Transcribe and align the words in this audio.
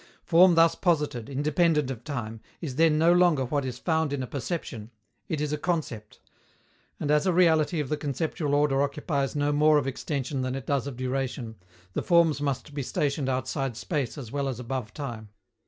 Form 0.23 0.55
thus 0.55 0.73
posited, 0.73 1.29
independent 1.29 1.91
of 1.91 2.03
time, 2.03 2.41
is 2.59 2.75
then 2.77 2.97
no 2.97 3.13
longer 3.13 3.45
what 3.45 3.63
is 3.65 3.77
found 3.77 4.11
in 4.11 4.23
a 4.23 4.25
perception; 4.25 4.89
it 5.29 5.39
is 5.39 5.53
a 5.53 5.59
concept. 5.59 6.19
And, 6.99 7.11
as 7.11 7.27
a 7.27 7.31
reality 7.33 7.79
of 7.79 7.87
the 7.89 7.97
conceptual 7.97 8.55
order 8.55 8.81
occupies 8.81 9.35
no 9.35 9.51
more 9.51 9.77
of 9.77 9.85
extension 9.85 10.41
than 10.41 10.55
it 10.55 10.65
does 10.65 10.87
of 10.87 10.97
duration, 10.97 11.53
the 11.93 12.01
Forms 12.01 12.41
must 12.41 12.73
be 12.73 12.81
stationed 12.81 13.29
outside 13.29 13.77
space 13.77 14.17
as 14.17 14.31
well 14.31 14.47
as 14.49 14.59
above 14.59 14.91
time. 14.91 15.29